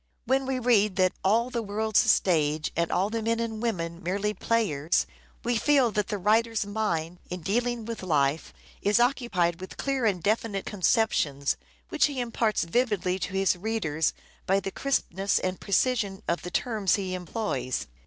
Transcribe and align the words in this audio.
When 0.25 0.47
we 0.47 0.57
read 0.57 0.95
that" 0.95 1.13
all 1.23 1.51
the 1.51 1.61
world's 1.61 2.03
a 2.05 2.07
stage 2.07 2.71
and 2.75 2.91
all 2.91 3.11
the 3.11 3.21
men 3.21 3.39
and 3.39 3.61
women 3.61 4.01
merely 4.01 4.33
players," 4.33 5.05
we 5.43 5.57
feel 5.59 5.91
that 5.91 6.07
the 6.07 6.17
writer's 6.17 6.65
mind, 6.65 7.19
in 7.29 7.41
dealing 7.41 7.85
with 7.85 8.01
life, 8.01 8.51
is 8.81 8.99
occupied 8.99 9.61
with 9.61 9.77
clear 9.77 10.07
and 10.07 10.23
definite 10.23 10.65
conceptions, 10.65 11.55
which 11.89 12.05
he 12.07 12.19
imparts 12.19 12.63
vividly 12.63 13.19
to 13.19 13.33
his 13.33 13.55
readers 13.55 14.13
by 14.47 14.59
the 14.59 14.71
crispness 14.71 15.37
and 15.37 15.59
precision 15.61 16.23
of 16.27 16.41
the 16.41 16.49
terms 16.49 16.95
he 16.95 17.13
employs. 17.13 17.85